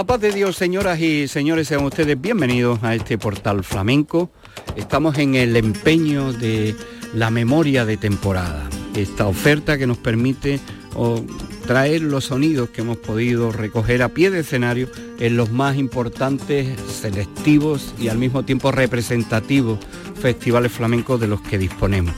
[0.00, 4.30] La paz de Dios, señoras y señores, sean ustedes bienvenidos a este portal flamenco.
[4.74, 6.74] Estamos en el empeño de
[7.12, 10.58] la memoria de temporada, esta oferta que nos permite
[11.66, 16.80] traer los sonidos que hemos podido recoger a pie de escenario en los más importantes,
[16.80, 19.80] selectivos y al mismo tiempo representativos
[20.18, 22.14] festivales flamencos de los que disponemos.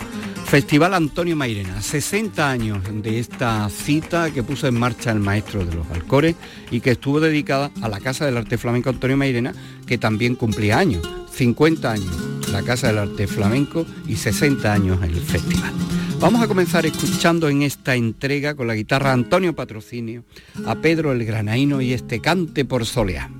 [0.52, 5.74] Festival Antonio Mairena, 60 años de esta cita que puso en marcha el maestro de
[5.74, 6.36] los Alcores
[6.70, 9.54] y que estuvo dedicada a la Casa del Arte Flamenco Antonio Mairena,
[9.86, 12.14] que también cumplía años, 50 años
[12.52, 15.72] la Casa del Arte Flamenco y 60 años el festival.
[16.20, 20.22] Vamos a comenzar escuchando en esta entrega con la guitarra Antonio Patrocinio
[20.66, 23.30] a Pedro el Granaíno y este cante por soleá.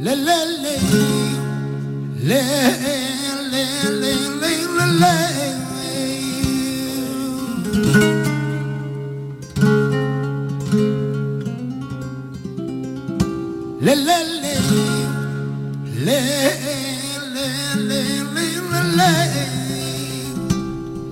[0.00, 1.37] le le le
[2.20, 2.34] le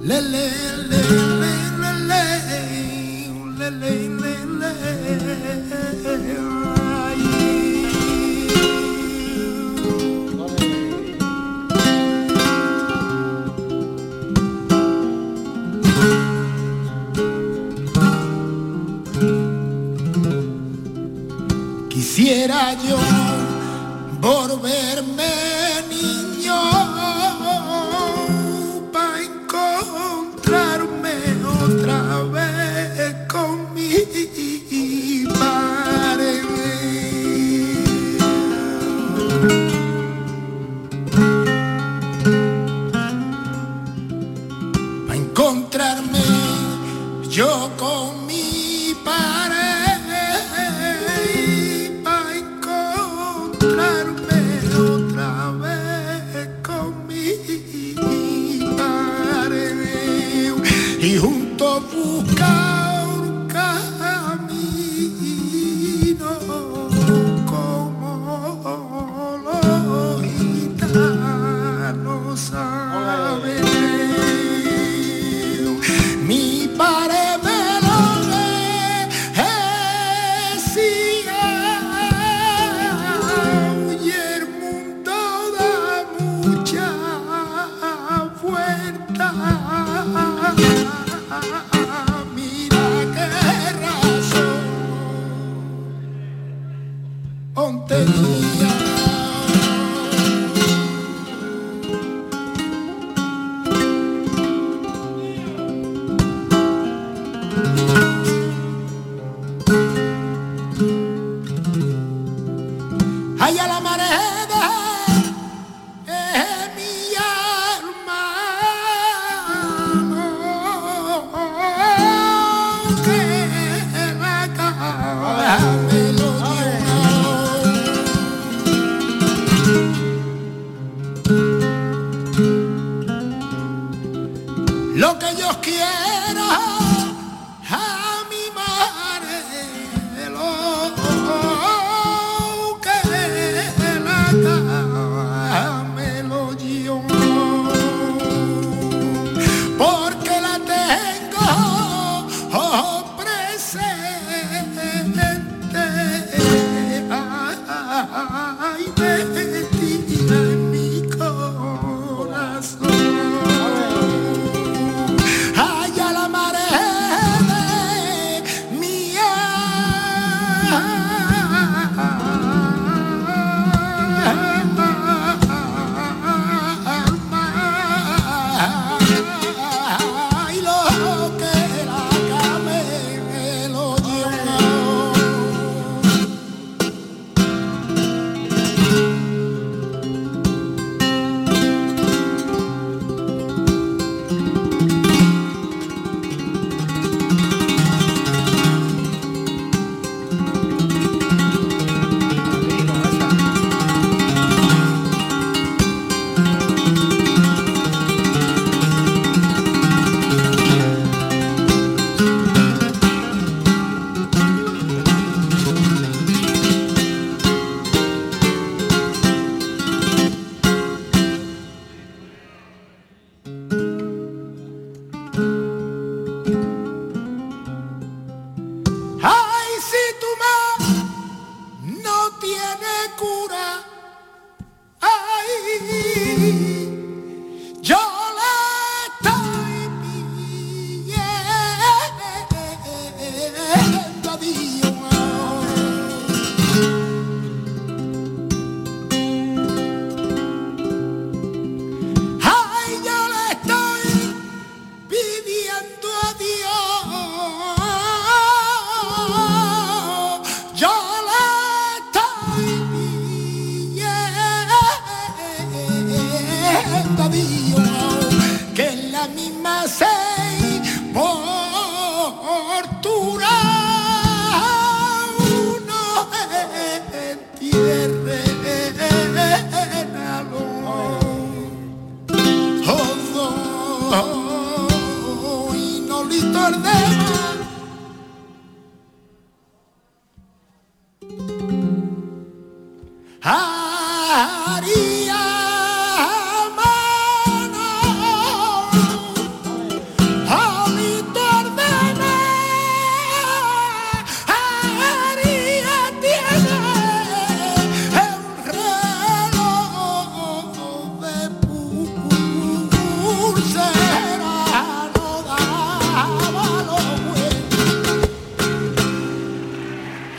[0.08, 0.40] le
[0.90, 1.25] le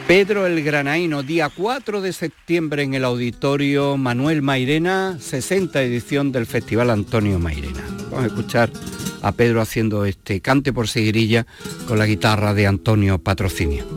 [0.08, 6.46] Pedro el Granaíno, día 4 de septiembre en el auditorio Manuel Mairena, 60 edición del
[6.46, 7.84] Festival Antonio Mairena.
[8.10, 8.72] Vamos a escuchar
[9.22, 11.46] a Pedro haciendo este cante por seguirilla
[11.90, 13.97] con la guitarra de Antonio Patrocinio.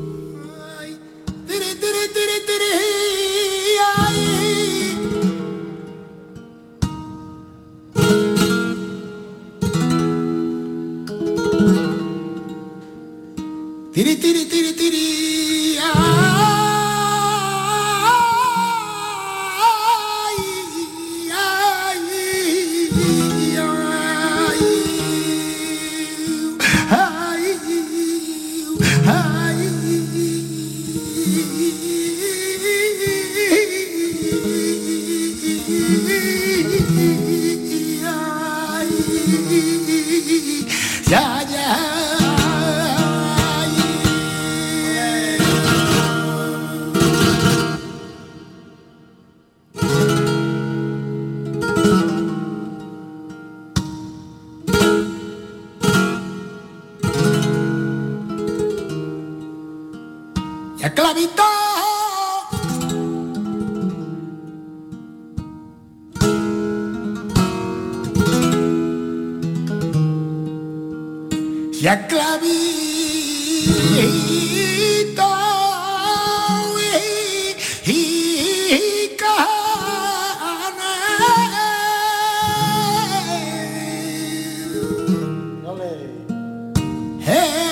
[87.20, 87.69] Hey!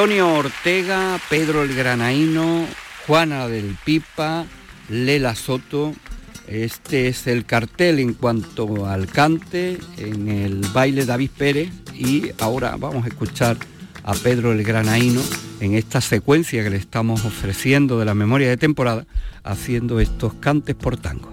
[0.00, 2.64] Antonio Ortega, Pedro el Granaíno,
[3.06, 4.46] Juana del Pipa,
[4.88, 5.92] Lela Soto.
[6.48, 12.76] Este es el cartel en cuanto al cante en el baile David Pérez y ahora
[12.78, 13.58] vamos a escuchar
[14.02, 15.20] a Pedro el Granaíno
[15.60, 19.04] en esta secuencia que le estamos ofreciendo de la memoria de temporada
[19.44, 21.30] haciendo estos cantes por tango.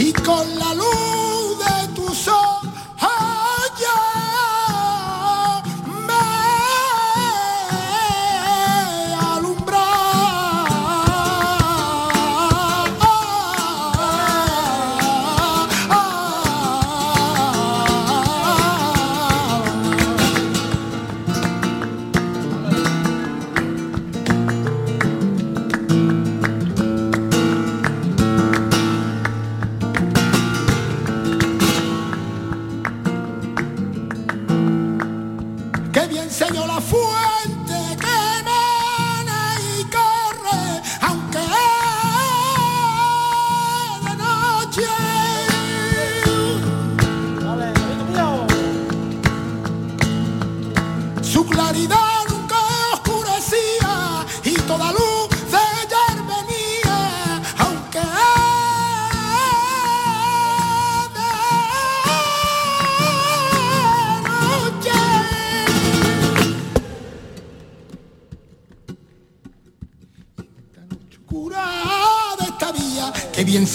[0.00, 1.07] Y con la luz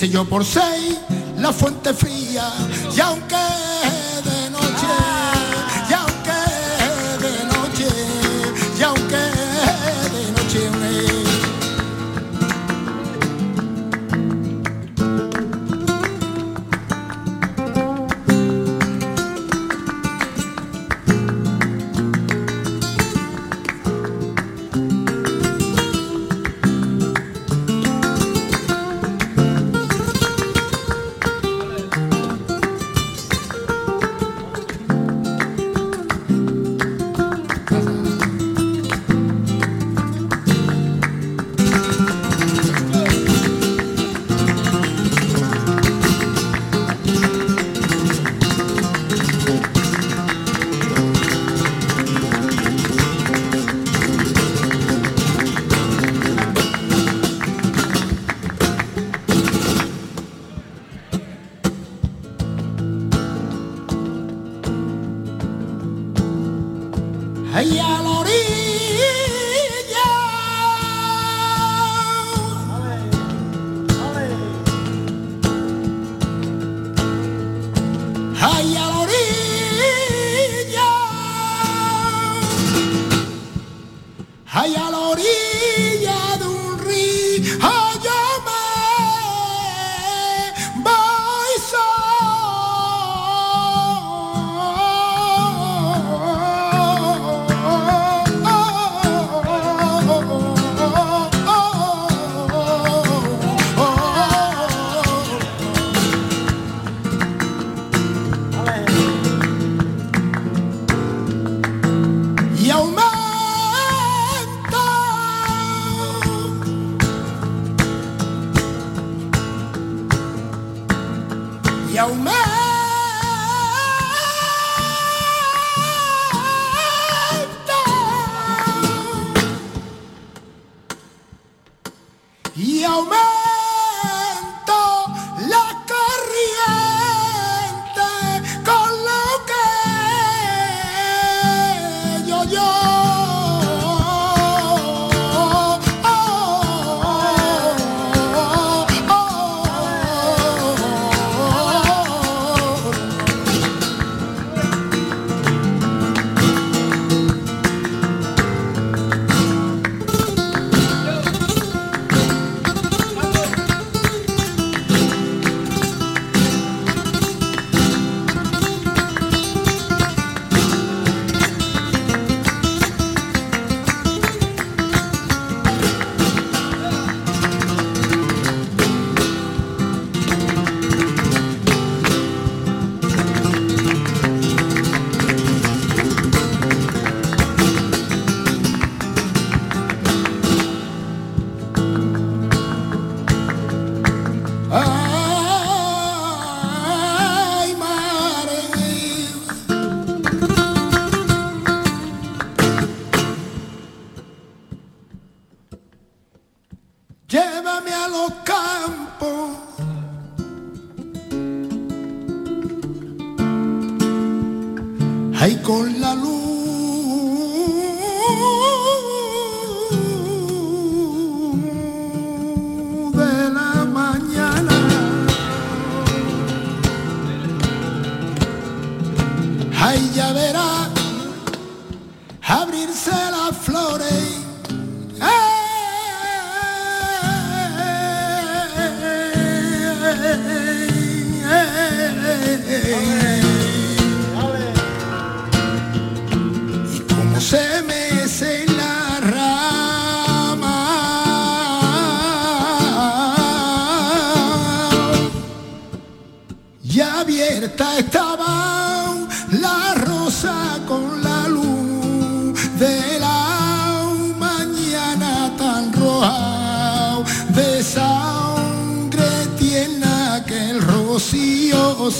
[0.09, 0.97] yo por seis
[1.39, 2.51] la fuente fría
[2.95, 2.99] y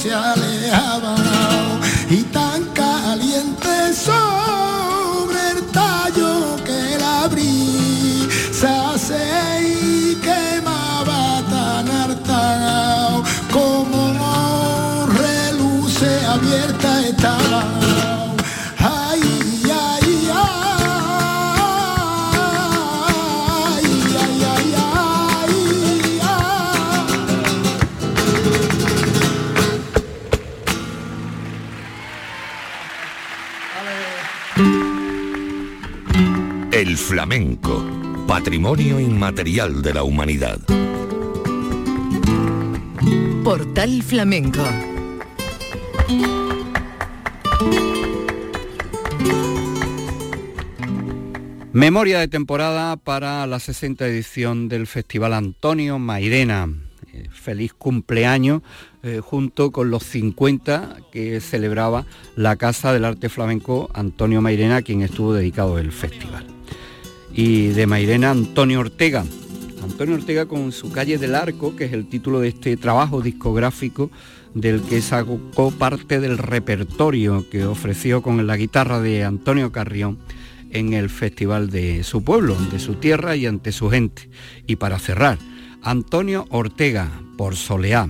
[0.06, 0.42] El
[38.43, 40.60] patrimonio inmaterial de la humanidad.
[43.41, 44.62] Portal Flamenco
[51.71, 56.67] Memoria de temporada para la 60 edición del Festival Antonio Mairena.
[57.13, 58.62] Eh, feliz cumpleaños
[59.03, 65.01] eh, junto con los 50 que celebraba la Casa del Arte Flamenco Antonio Mairena, quien
[65.01, 66.53] estuvo dedicado el festival.
[67.34, 69.26] Y de Mairena Antonio Ortega.
[69.84, 74.12] Antonio Ortega con su calle del Arco, que es el título de este trabajo discográfico
[74.54, 80.19] del que sacó parte del repertorio que ofreció con la guitarra de Antonio Carrión
[80.69, 84.30] en el festival de su pueblo, de su tierra y ante su gente.
[84.67, 85.38] Y para cerrar,
[85.82, 88.10] Antonio Ortega por Soleá.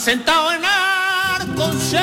[0.00, 2.00] Están sentados en Arconsel.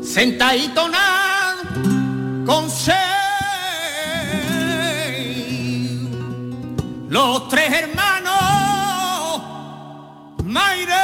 [0.00, 0.94] Sentadito en
[2.44, 2.94] Arconsel.
[7.08, 9.42] Los tres hermanos
[10.44, 10.99] Maire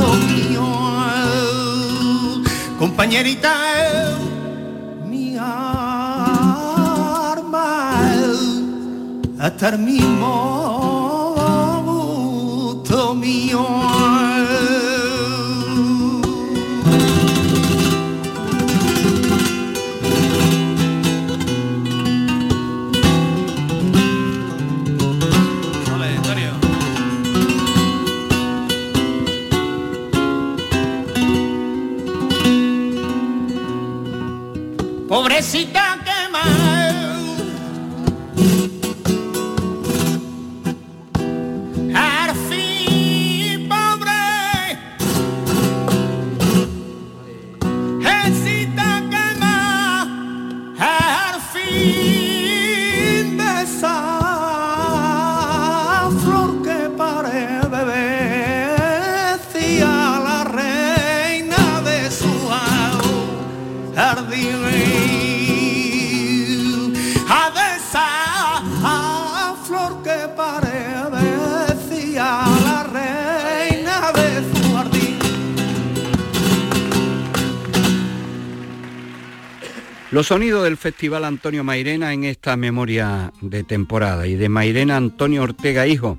[0.00, 0.64] mío
[2.78, 3.52] compañerita
[5.06, 6.08] mi arma
[9.38, 10.62] hasta el mismo
[80.12, 85.42] Los sonidos del Festival Antonio Mairena en esta memoria de temporada y de Mairena Antonio
[85.42, 86.18] Ortega Hijo,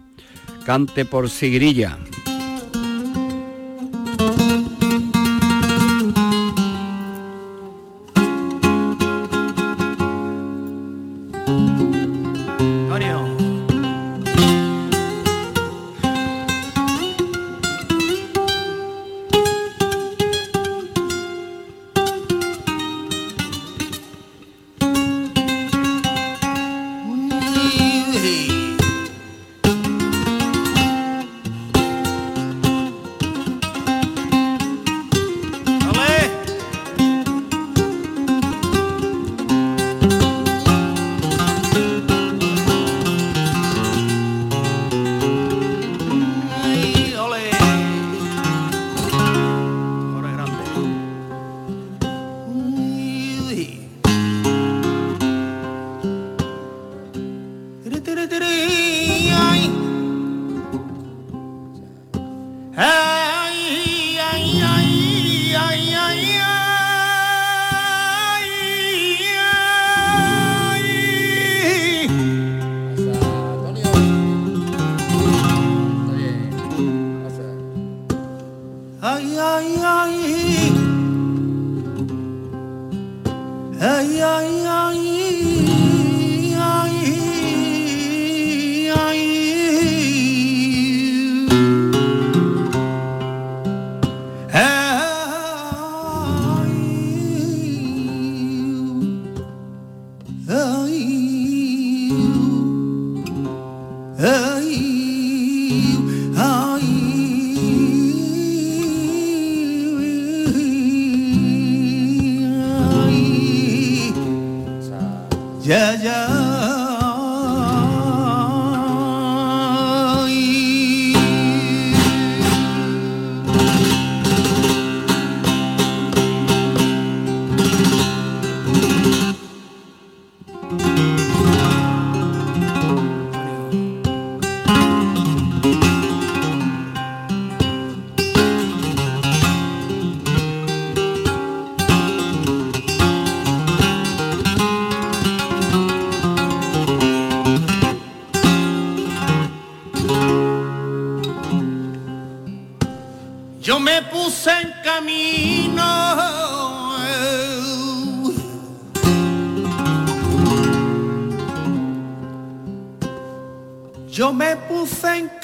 [0.66, 2.00] cante por Sigrilla.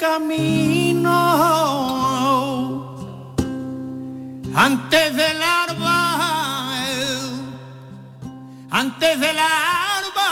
[0.00, 1.18] Camino
[4.54, 5.98] antes del alba,
[8.70, 10.30] antes del alba.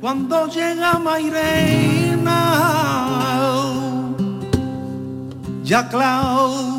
[0.00, 2.40] cuando llega Mairena,
[5.62, 6.75] ya Clau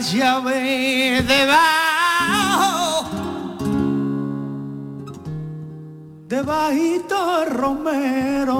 [0.00, 3.04] llave debajo,
[6.28, 8.58] debajito el romero,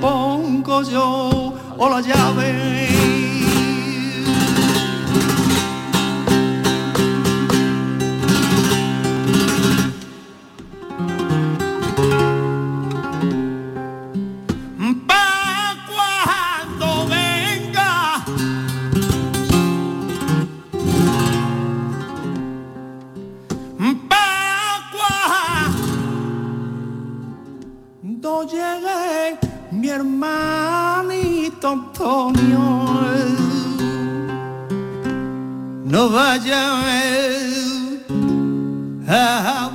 [0.00, 3.17] pongo yo o la llave.
[39.08, 39.67] Se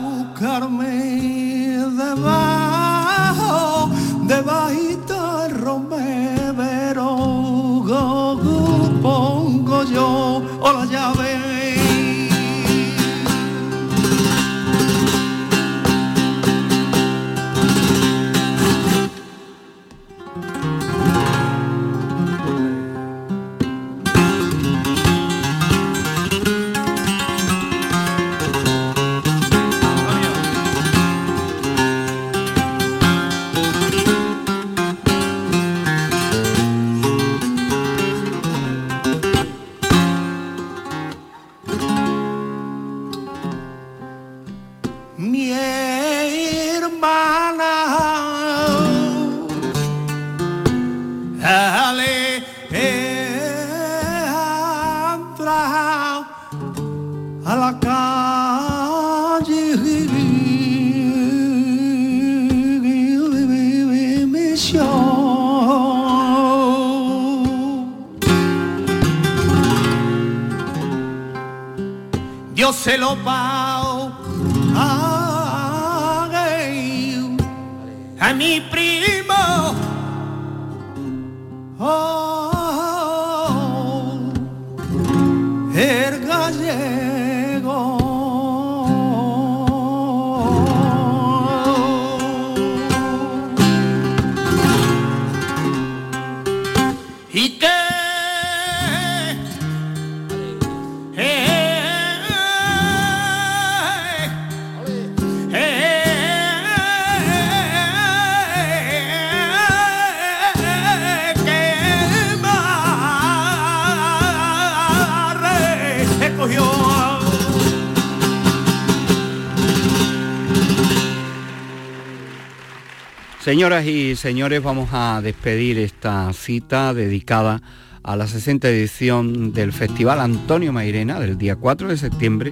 [123.53, 127.61] Señoras y señores, vamos a despedir esta cita dedicada
[128.01, 132.51] a la 60 edición del Festival Antonio Mairena del día 4 de septiembre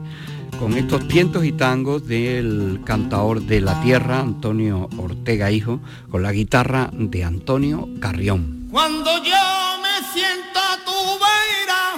[0.59, 5.79] con estos tientos y tangos del cantador de la tierra Antonio Ortega Hijo
[6.11, 8.67] con la guitarra de Antonio Carrión.
[8.69, 11.95] Cuando yo me siento a tu vera,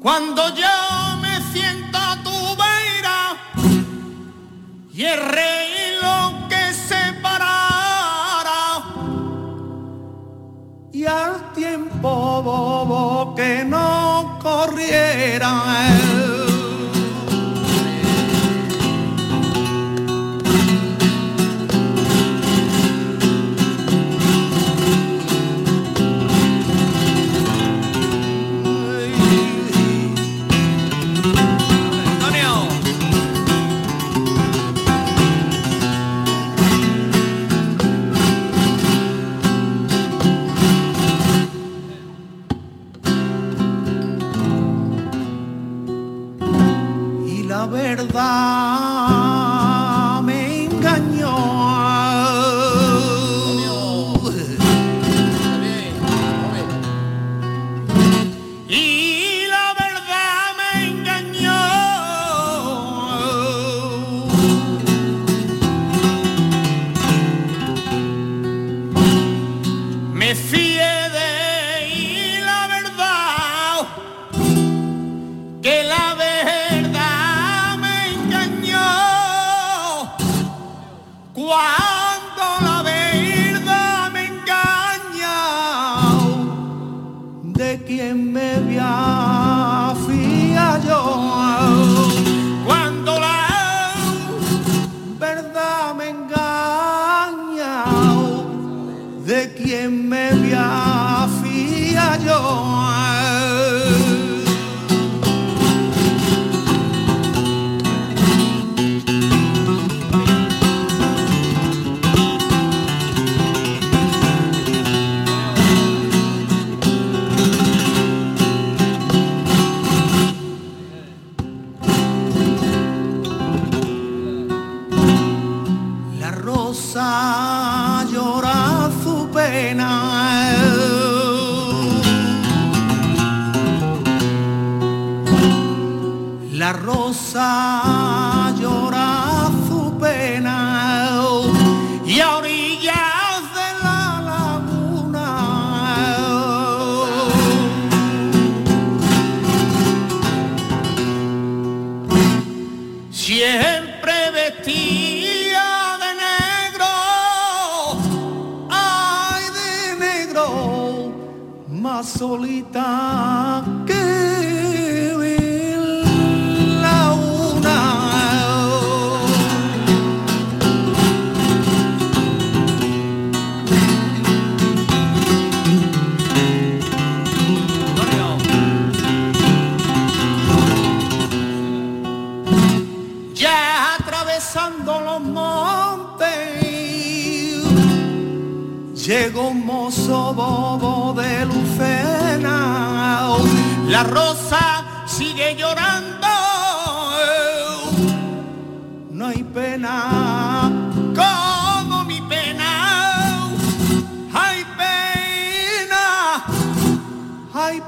[0.00, 0.91] cuando yo
[4.94, 8.84] y el rey lo que se parara
[10.92, 16.01] y al tiempo bobo que no corriera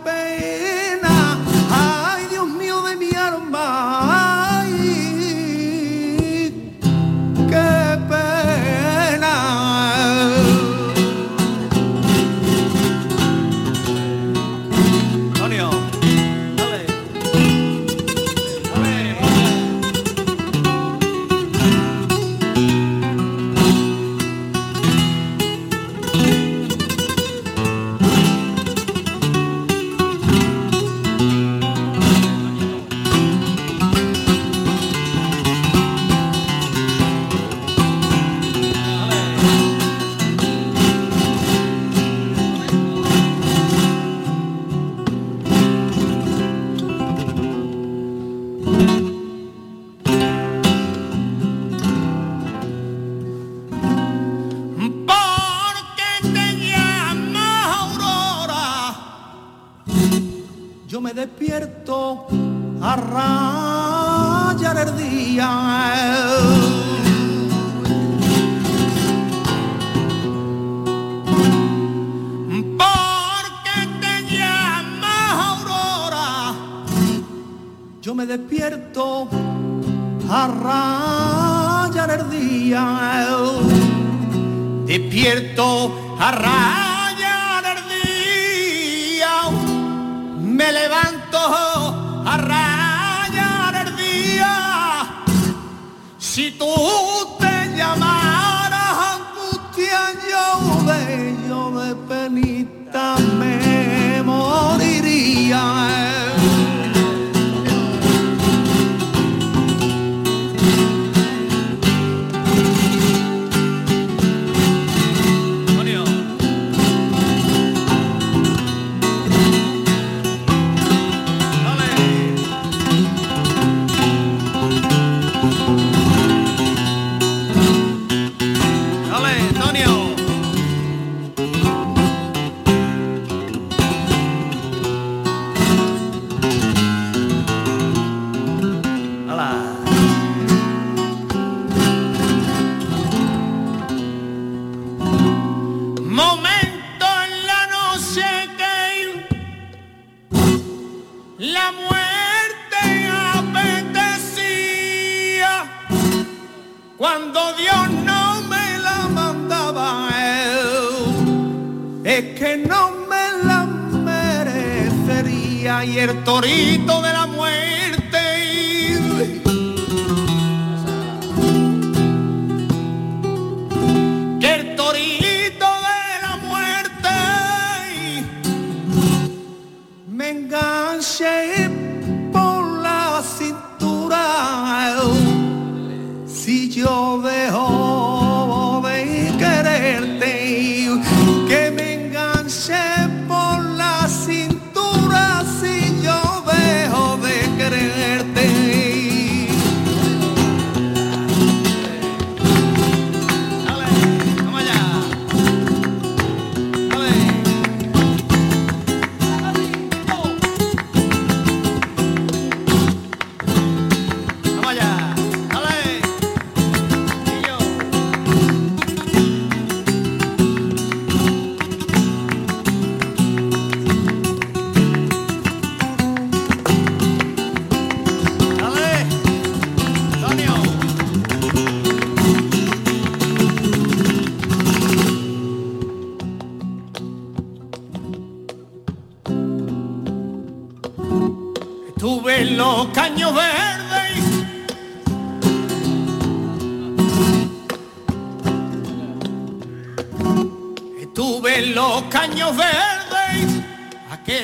[0.04, 0.83] baby.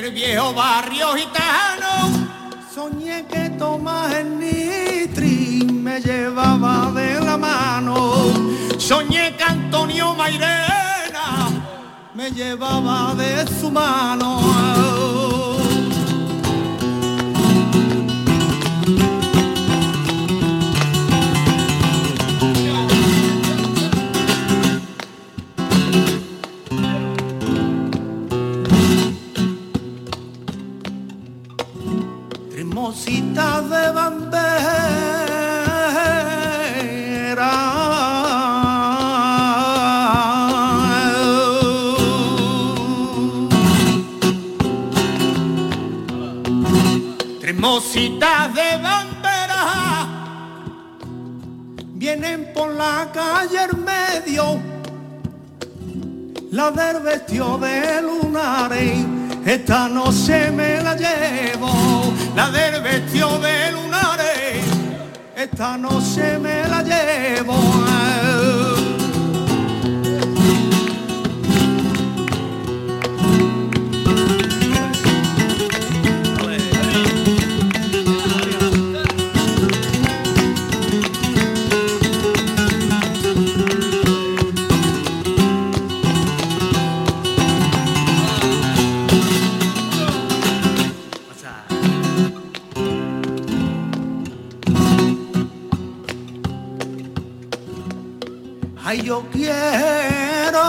[0.01, 2.27] Aquel viejo barrio gitano.
[2.73, 8.33] Soñé que Tomás el Nitri me llevaba de la mano.
[8.79, 11.49] Soñé que Antonio Mairena
[12.15, 15.20] me llevaba de su mano
[53.41, 54.61] la calle en medio
[56.51, 59.05] la del vestido de lunares,
[59.45, 64.65] esta noche me la llevo, la del vestido de lunares,
[65.35, 68.80] esta noche me la llevo.
[98.93, 100.67] Yo quiero.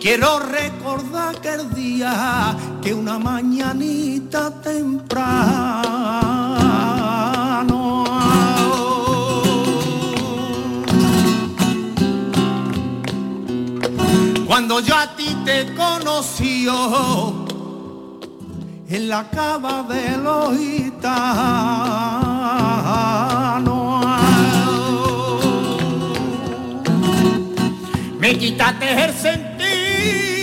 [0.00, 5.76] Quiero recordar aquel día que una mañanita temprano
[14.46, 14.96] cuando yo
[15.46, 17.46] te conocí oh,
[18.88, 21.26] en la cava de los gitanos.
[28.18, 30.35] Me quitaste el sentir